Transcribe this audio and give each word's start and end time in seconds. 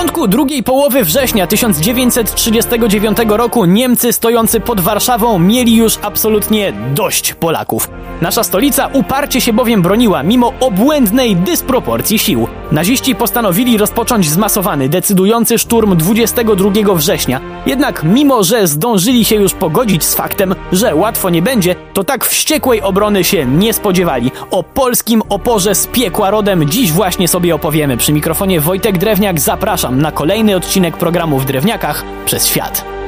początku 0.00 0.28
drugiej 0.28 0.62
połowy 0.62 1.04
września 1.04 1.46
1939 1.46 3.18
roku 3.28 3.64
Niemcy 3.64 4.12
stojący 4.12 4.60
pod 4.60 4.80
Warszawą 4.80 5.38
mieli 5.38 5.76
już 5.76 5.98
absolutnie 6.02 6.72
dość 6.94 7.34
Polaków. 7.34 7.88
Nasza 8.20 8.44
stolica 8.44 8.86
uparcie 8.92 9.40
się 9.40 9.52
bowiem 9.52 9.82
broniła 9.82 10.22
mimo 10.22 10.52
obłędnej 10.60 11.36
dysproporcji 11.36 12.18
sił. 12.18 12.48
Naziści 12.72 13.14
postanowili 13.14 13.78
rozpocząć 13.78 14.28
zmasowany, 14.28 14.88
decydujący 14.88 15.58
szturm 15.58 15.96
22 15.96 16.94
września. 16.94 17.40
Jednak 17.66 18.04
mimo, 18.04 18.44
że 18.44 18.66
zdążyli 18.66 19.24
się 19.24 19.36
już 19.36 19.54
pogodzić 19.54 20.04
z 20.04 20.14
faktem, 20.14 20.54
że 20.72 20.94
łatwo 20.94 21.30
nie 21.30 21.42
będzie, 21.42 21.74
to 21.94 22.04
tak 22.04 22.24
wściekłej 22.24 22.82
obrony 22.82 23.24
się 23.24 23.46
nie 23.46 23.72
spodziewali. 23.72 24.30
O 24.50 24.62
polskim 24.62 25.22
oporze 25.28 25.74
z 25.74 25.86
piekła 25.86 26.30
rodem 26.30 26.68
dziś 26.68 26.92
właśnie 26.92 27.28
sobie 27.28 27.54
opowiemy. 27.54 27.96
Przy 27.96 28.12
mikrofonie 28.12 28.60
Wojtek 28.60 28.98
Drewniak 28.98 29.40
zapraszam 29.40 29.89
na 29.98 30.12
kolejny 30.12 30.56
odcinek 30.56 30.96
programu 30.96 31.38
w 31.38 31.44
Drewniakach 31.44 32.04
przez 32.24 32.46
świat. 32.46 32.99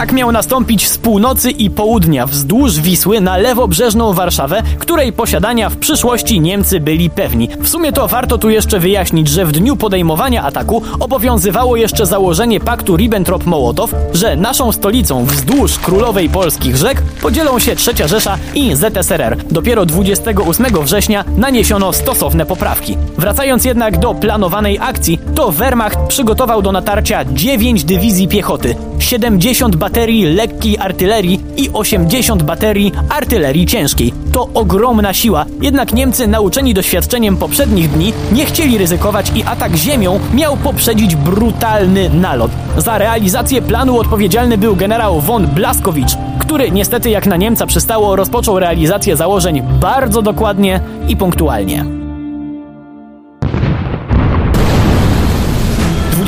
Atak 0.00 0.12
miał 0.12 0.32
nastąpić 0.32 0.88
z 0.88 0.98
północy 0.98 1.50
i 1.50 1.70
południa 1.70 2.26
wzdłuż 2.26 2.80
Wisły 2.80 3.20
na 3.20 3.36
lewobrzeżną 3.36 4.12
Warszawę, 4.12 4.62
której 4.78 5.12
posiadania 5.12 5.70
w 5.70 5.76
przyszłości 5.76 6.40
Niemcy 6.40 6.80
byli 6.80 7.10
pewni. 7.10 7.48
W 7.60 7.68
sumie 7.68 7.92
to 7.92 8.08
warto 8.08 8.38
tu 8.38 8.50
jeszcze 8.50 8.78
wyjaśnić, 8.78 9.28
że 9.28 9.44
w 9.44 9.52
dniu 9.52 9.76
podejmowania 9.76 10.42
ataku 10.42 10.82
obowiązywało 11.00 11.76
jeszcze 11.76 12.06
założenie 12.06 12.60
paktu 12.60 12.96
Ribbentrop-Mołotow, 12.96 13.88
że 14.14 14.36
naszą 14.36 14.72
stolicą 14.72 15.24
wzdłuż 15.24 15.78
królowej 15.78 16.28
polskich 16.28 16.76
rzek 16.76 17.02
podzielą 17.22 17.58
się 17.58 17.76
Trzecia 17.76 18.08
Rzesza 18.08 18.38
i 18.54 18.76
ZSRR. 18.76 19.36
Dopiero 19.50 19.86
28 19.86 20.66
września 20.82 21.24
naniesiono 21.36 21.92
stosowne 21.92 22.46
poprawki. 22.46 22.96
Wracając 23.18 23.64
jednak 23.64 23.98
do 23.98 24.14
planowanej 24.14 24.78
akcji, 24.78 25.20
to 25.34 25.52
Wehrmacht 25.52 25.98
przygotował 26.08 26.62
do 26.62 26.72
natarcia 26.72 27.24
9 27.24 27.84
dywizji 27.84 28.28
piechoty, 28.28 28.76
70 29.00 29.76
baterii 29.76 30.24
lekkiej 30.24 30.78
artylerii 30.78 31.40
i 31.56 31.70
80 31.72 32.42
baterii 32.42 32.92
artylerii 33.08 33.66
ciężkiej. 33.66 34.14
To 34.32 34.48
ogromna 34.54 35.12
siła, 35.12 35.46
jednak 35.62 35.92
Niemcy 35.92 36.26
nauczeni 36.26 36.74
doświadczeniem 36.74 37.36
poprzednich 37.36 37.90
dni 37.90 38.12
nie 38.32 38.46
chcieli 38.46 38.78
ryzykować 38.78 39.32
i 39.34 39.42
atak 39.42 39.76
ziemią 39.76 40.20
miał 40.34 40.56
poprzedzić 40.56 41.16
brutalny 41.16 42.10
nalot. 42.10 42.50
Za 42.78 42.98
realizację 42.98 43.62
planu 43.62 43.98
odpowiedzialny 43.98 44.58
był 44.58 44.76
generał 44.76 45.20
von 45.20 45.46
Blaskowicz, 45.46 46.16
który 46.38 46.70
niestety 46.70 47.10
jak 47.10 47.26
na 47.26 47.36
Niemca 47.36 47.66
przystało 47.66 48.16
rozpoczął 48.16 48.58
realizację 48.58 49.16
założeń 49.16 49.62
bardzo 49.80 50.22
dokładnie 50.22 50.80
i 51.08 51.16
punktualnie. 51.16 51.99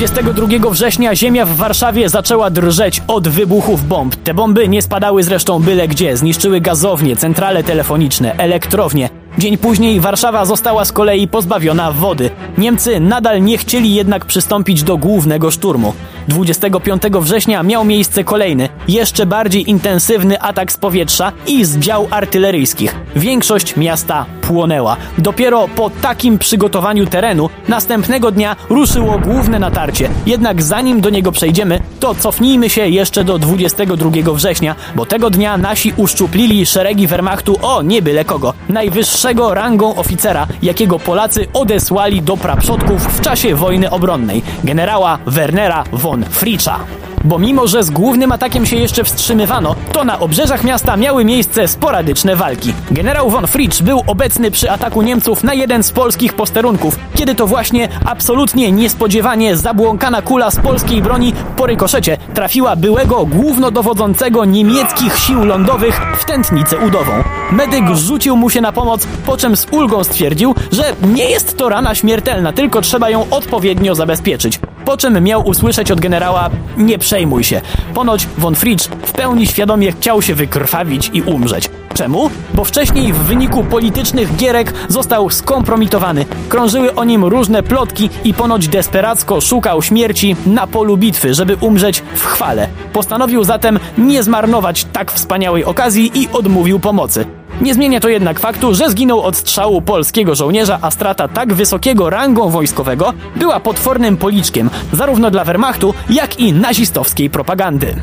22 0.07 0.69
września 0.69 1.15
ziemia 1.15 1.45
w 1.45 1.55
Warszawie 1.55 2.09
zaczęła 2.09 2.49
drżeć 2.49 3.01
od 3.07 3.27
wybuchów 3.27 3.87
bomb. 3.87 4.15
Te 4.15 4.33
bomby 4.33 4.67
nie 4.67 4.81
spadały 4.81 5.23
zresztą 5.23 5.59
byle 5.59 5.87
gdzie, 5.87 6.17
zniszczyły 6.17 6.61
gazownie, 6.61 7.15
centrale 7.15 7.63
telefoniczne, 7.63 8.35
elektrownie. 8.37 9.09
Dzień 9.37 9.57
później 9.57 9.99
Warszawa 9.99 10.45
została 10.45 10.85
z 10.85 10.91
kolei 10.91 11.27
pozbawiona 11.27 11.91
wody. 11.91 12.29
Niemcy 12.57 12.99
nadal 12.99 13.43
nie 13.43 13.57
chcieli 13.57 13.95
jednak 13.95 14.25
przystąpić 14.25 14.83
do 14.83 14.97
głównego 14.97 15.51
szturmu. 15.51 15.93
25 16.27 17.03
września 17.21 17.63
miał 17.63 17.85
miejsce 17.85 18.23
kolejny, 18.23 18.69
jeszcze 18.87 19.25
bardziej 19.25 19.69
intensywny 19.69 20.41
atak 20.41 20.71
z 20.71 20.77
powietrza 20.77 21.31
i 21.47 21.65
z 21.65 21.77
dział 21.77 22.07
artyleryjskich. 22.11 22.95
Większość 23.15 23.75
miasta 23.75 24.25
płonęła. 24.41 24.97
Dopiero 25.17 25.67
po 25.75 25.89
takim 25.89 26.39
przygotowaniu 26.39 27.05
terenu 27.05 27.49
następnego 27.67 28.31
dnia 28.31 28.55
ruszyło 28.69 29.19
główne 29.19 29.59
natarcie. 29.59 30.09
Jednak 30.25 30.61
zanim 30.61 31.01
do 31.01 31.09
niego 31.09 31.31
przejdziemy, 31.31 31.79
to 31.99 32.15
cofnijmy 32.15 32.69
się 32.69 32.87
jeszcze 32.87 33.23
do 33.23 33.39
22 33.39 34.33
września, 34.33 34.75
bo 34.95 35.05
tego 35.05 35.29
dnia 35.29 35.57
nasi 35.57 35.93
uszczuplili 35.97 36.65
szeregi 36.65 37.07
Wehrmachtu 37.07 37.59
o 37.61 37.81
nie 37.81 38.01
byle 38.01 38.25
kogo. 38.25 38.53
Najwyższego 38.69 39.53
rangą 39.53 39.95
oficera, 39.95 40.47
jakiego 40.61 40.99
Polacy 40.99 41.47
odesłali 41.53 42.21
do 42.21 42.37
praprzodków 42.37 43.17
w 43.17 43.21
czasie 43.21 43.55
wojny 43.55 43.89
obronnej, 43.89 44.43
generała 44.63 45.19
Wernera 45.25 45.83
von 45.91 46.12
Fricha 46.29 46.79
bo 47.23 47.39
mimo, 47.39 47.67
że 47.67 47.83
z 47.83 47.89
głównym 47.89 48.31
atakiem 48.31 48.65
się 48.65 48.75
jeszcze 48.75 49.03
wstrzymywano, 49.03 49.75
to 49.91 50.03
na 50.03 50.19
obrzeżach 50.19 50.63
miasta 50.63 50.97
miały 50.97 51.25
miejsce 51.25 51.67
sporadyczne 51.67 52.35
walki. 52.35 52.73
Generał 52.91 53.29
von 53.29 53.47
Fritsch 53.47 53.81
był 53.81 54.03
obecny 54.07 54.51
przy 54.51 54.71
ataku 54.71 55.01
Niemców 55.01 55.43
na 55.43 55.53
jeden 55.53 55.83
z 55.83 55.91
polskich 55.91 56.33
posterunków, 56.33 56.99
kiedy 57.15 57.35
to 57.35 57.47
właśnie 57.47 57.89
absolutnie 58.05 58.71
niespodziewanie 58.71 59.57
zabłąkana 59.57 60.21
kula 60.21 60.51
z 60.51 60.59
polskiej 60.59 61.01
broni 61.01 61.33
po 61.57 61.65
rykoszecie 61.65 62.17
trafiła 62.33 62.75
byłego 62.75 63.25
głównodowodzącego 63.25 64.45
niemieckich 64.45 65.17
sił 65.17 65.45
lądowych 65.45 66.01
w 66.19 66.25
tętnicę 66.25 66.77
udową. 66.77 67.11
Medyk 67.51 67.95
rzucił 67.95 68.37
mu 68.37 68.49
się 68.49 68.61
na 68.61 68.71
pomoc, 68.71 69.07
po 69.25 69.37
czym 69.37 69.57
z 69.57 69.67
ulgą 69.71 70.03
stwierdził, 70.03 70.55
że 70.71 70.83
nie 71.13 71.29
jest 71.29 71.57
to 71.57 71.69
rana 71.69 71.95
śmiertelna, 71.95 72.53
tylko 72.53 72.81
trzeba 72.81 73.09
ją 73.09 73.25
odpowiednio 73.29 73.95
zabezpieczyć. 73.95 74.59
Po 74.85 74.97
czym 74.97 75.23
miał 75.23 75.47
usłyszeć 75.47 75.91
od 75.91 75.99
generała: 75.99 76.49
Nie 76.77 76.97
przejmuj 76.97 77.43
się. 77.43 77.61
Ponoć 77.93 78.27
von 78.37 78.55
Fritsch 78.55 78.91
w 79.05 79.11
pełni 79.11 79.47
świadomie 79.47 79.91
chciał 79.91 80.21
się 80.21 80.35
wykrwawić 80.35 81.09
i 81.13 81.21
umrzeć. 81.21 81.69
Czemu? 81.93 82.29
Bo 82.53 82.63
wcześniej 82.63 83.13
w 83.13 83.17
wyniku 83.17 83.63
politycznych 83.63 84.35
gierek 84.35 84.73
został 84.87 85.29
skompromitowany. 85.29 86.25
Krążyły 86.49 86.95
o 86.95 87.03
nim 87.03 87.25
różne 87.25 87.63
plotki 87.63 88.09
i 88.23 88.33
ponoć 88.33 88.67
desperacko 88.67 89.41
szukał 89.41 89.81
śmierci 89.81 90.35
na 90.45 90.67
polu 90.67 90.97
bitwy, 90.97 91.33
żeby 91.33 91.55
umrzeć 91.55 92.03
w 92.15 92.25
chwale. 92.25 92.67
Postanowił 92.93 93.43
zatem 93.43 93.79
nie 93.97 94.23
zmarnować 94.23 94.85
tak 94.93 95.11
wspaniałej 95.11 95.65
okazji 95.65 96.11
i 96.15 96.29
odmówił 96.33 96.79
pomocy. 96.79 97.25
Nie 97.63 97.73
zmienia 97.73 97.99
to 97.99 98.09
jednak 98.09 98.39
faktu, 98.39 98.75
że 98.75 98.89
zginął 98.89 99.21
od 99.21 99.35
strzału 99.35 99.81
polskiego 99.81 100.35
żołnierza, 100.35 100.79
a 100.81 100.91
strata 100.91 101.27
tak 101.27 101.53
wysokiego 101.53 102.09
rangą 102.09 102.49
wojskowego 102.49 103.13
była 103.35 103.59
potwornym 103.59 104.17
policzkiem 104.17 104.69
zarówno 104.93 105.31
dla 105.31 105.43
Wehrmachtu, 105.43 105.93
jak 106.09 106.39
i 106.39 106.53
nazistowskiej 106.53 107.29
propagandy. 107.29 107.95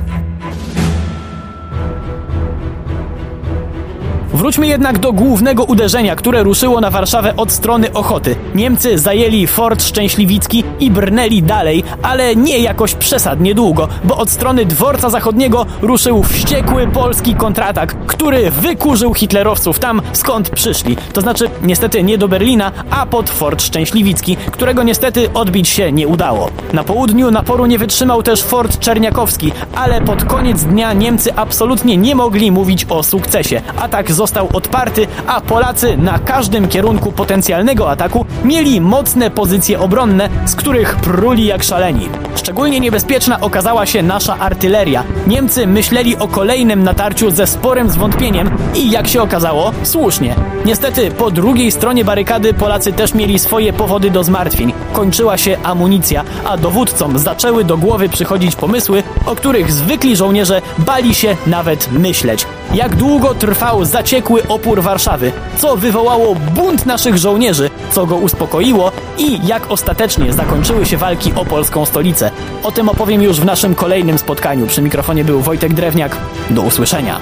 Wróćmy 4.40 4.66
jednak 4.66 4.98
do 4.98 5.12
głównego 5.12 5.64
uderzenia, 5.64 6.16
które 6.16 6.42
ruszyło 6.42 6.80
na 6.80 6.90
Warszawę 6.90 7.36
od 7.36 7.52
strony 7.52 7.92
Ochoty. 7.92 8.36
Niemcy 8.54 8.98
zajęli 8.98 9.46
Fort 9.46 9.82
Szczęśliwicki 9.82 10.64
i 10.80 10.90
brnęli 10.90 11.42
dalej, 11.42 11.84
ale 12.02 12.36
nie 12.36 12.58
jakoś 12.58 12.94
przesadnie 12.94 13.54
długo, 13.54 13.88
bo 14.04 14.16
od 14.16 14.30
strony 14.30 14.64
dworca 14.64 15.10
zachodniego 15.10 15.66
ruszył 15.82 16.22
wściekły 16.22 16.86
polski 16.86 17.34
kontratak, 17.34 18.06
który 18.06 18.50
wykurzył 18.50 19.14
hitlerowców 19.14 19.78
tam, 19.78 20.02
skąd 20.12 20.50
przyszli. 20.50 20.96
To 21.12 21.20
znaczy, 21.20 21.50
niestety 21.62 22.02
nie 22.02 22.18
do 22.18 22.28
Berlina, 22.28 22.72
a 22.90 23.06
pod 23.06 23.30
Fort 23.30 23.62
Szczęśliwicki, 23.62 24.36
którego 24.36 24.82
niestety 24.82 25.32
odbić 25.32 25.68
się 25.68 25.92
nie 25.92 26.08
udało. 26.08 26.50
Na 26.72 26.84
południu 26.84 27.30
naporu 27.30 27.66
nie 27.66 27.78
wytrzymał 27.78 28.22
też 28.22 28.42
Fort 28.42 28.78
Czerniakowski, 28.78 29.52
ale 29.74 30.00
pod 30.00 30.24
koniec 30.24 30.64
dnia 30.64 30.92
Niemcy 30.92 31.34
absolutnie 31.34 31.96
nie 31.96 32.14
mogli 32.14 32.52
mówić 32.52 32.86
o 32.88 33.02
sukcesie. 33.02 33.62
Atak 33.80 34.12
został 34.30 34.48
odparty, 34.52 35.06
a 35.26 35.40
Polacy 35.40 35.96
na 35.96 36.18
każdym 36.18 36.68
kierunku 36.68 37.12
potencjalnego 37.12 37.90
ataku 37.90 38.26
mieli 38.44 38.80
mocne 38.80 39.30
pozycje 39.30 39.80
obronne, 39.80 40.28
z 40.46 40.54
których 40.54 40.96
pruli 40.96 41.46
jak 41.46 41.62
szaleni. 41.62 42.08
Szczególnie 42.34 42.80
niebezpieczna 42.80 43.40
okazała 43.40 43.86
się 43.86 44.02
nasza 44.02 44.38
artyleria. 44.38 45.04
Niemcy 45.26 45.66
myśleli 45.66 46.16
o 46.16 46.28
kolejnym 46.28 46.82
natarciu 46.82 47.30
ze 47.30 47.46
sporym 47.46 47.90
zwątpieniem 47.90 48.50
i 48.74 48.90
jak 48.90 49.08
się 49.08 49.22
okazało, 49.22 49.72
słusznie. 49.82 50.34
Niestety 50.64 51.10
po 51.10 51.30
drugiej 51.30 51.72
stronie 51.72 52.04
barykady 52.04 52.54
Polacy 52.54 52.92
też 52.92 53.14
mieli 53.14 53.38
swoje 53.38 53.72
powody 53.72 54.10
do 54.10 54.24
zmartwień. 54.24 54.72
Kończyła 54.92 55.36
się 55.36 55.56
amunicja, 55.62 56.24
a 56.44 56.56
dowódcom 56.56 57.18
zaczęły 57.18 57.64
do 57.64 57.76
głowy 57.76 58.08
przychodzić 58.08 58.56
pomysły, 58.56 59.02
o 59.26 59.34
których 59.34 59.72
zwykli 59.72 60.16
żołnierze 60.16 60.62
bali 60.78 61.14
się 61.14 61.36
nawet 61.46 61.92
myśleć. 61.92 62.46
Jak 62.74 62.96
długo 62.96 63.34
trwał 63.34 63.84
zaciekły 63.84 64.48
opór 64.48 64.82
Warszawy, 64.82 65.32
co 65.58 65.76
wywołało 65.76 66.34
bunt 66.34 66.86
naszych 66.86 67.18
żołnierzy, 67.18 67.70
co 67.92 68.06
go 68.06 68.16
uspokoiło 68.16 68.92
i 69.18 69.46
jak 69.46 69.70
ostatecznie 69.70 70.32
zakończyły 70.32 70.86
się 70.86 70.96
walki 70.96 71.32
o 71.36 71.44
polską 71.44 71.86
stolicę. 71.86 72.30
O 72.62 72.72
tym 72.72 72.88
opowiem 72.88 73.22
już 73.22 73.40
w 73.40 73.44
naszym 73.44 73.74
kolejnym 73.74 74.18
spotkaniu. 74.18 74.66
Przy 74.66 74.82
mikrofonie 74.82 75.24
był 75.24 75.40
Wojtek 75.40 75.74
Drewniak. 75.74 76.16
Do 76.50 76.62
usłyszenia. 76.62 77.20